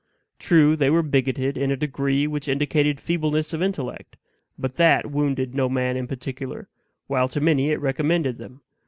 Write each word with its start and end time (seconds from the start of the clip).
True, 0.39 0.75
they 0.75 0.89
were 0.89 1.03
bigoted 1.03 1.59
in 1.59 1.69
a 1.69 1.77
degree 1.77 2.25
which 2.25 2.47
indicated 2.47 2.99
feebleness 2.99 3.53
of 3.53 3.61
intellect; 3.61 4.17
but 4.57 4.77
THAT 4.77 5.11
wounded 5.11 5.53
no 5.53 5.69
man 5.69 5.95
in 5.95 6.07
particular, 6.07 6.67
while 7.05 7.27
to 7.27 7.39
many 7.39 7.69
it 7.69 7.79
recommended 7.79 8.39
them. 8.39 8.61